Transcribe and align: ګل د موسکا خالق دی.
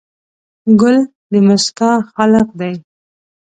ګل 0.79 0.97
د 1.31 1.33
موسکا 1.47 1.91
خالق 2.13 2.47
دی. 2.59 2.73